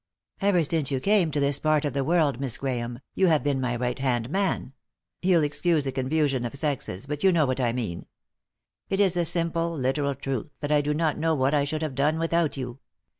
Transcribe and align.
"Ever 0.41 0.63
since 0.63 0.89
you 0.89 0.99
came 0.99 1.29
to 1.29 1.39
this 1.39 1.59
part 1.59 1.85
of 1.85 1.93
the 1.93 2.03
world, 2.03 2.39
Miss 2.39 2.57
Grahame, 2.57 3.01
you 3.13 3.27
have 3.27 3.43
been 3.43 3.61
my 3.61 3.75
right 3.75 3.99
hand 3.99 4.31
man— 4.31 4.73
you'll 5.21 5.43
excuse 5.43 5.83
the 5.83 5.91
confusion 5.91 6.43
of 6.43 6.55
sexes, 6.55 7.05
but 7.05 7.23
you 7.23 7.31
know 7.31 7.45
what 7.45 7.59
I 7.61 7.71
mean. 7.71 8.07
It 8.89 8.99
is 8.99 9.13
the 9.13 9.25
simple, 9.25 9.75
literal 9.77 10.15
truth 10.15 10.47
that 10.61 10.71
I 10.71 10.81
do 10.81 10.95
not 10.95 11.19
know 11.19 11.35
what 11.35 11.53
I 11.53 11.65
should 11.65 11.83
have 11.83 11.93
done 11.93 12.17
without 12.17 12.57
you." 12.57 12.79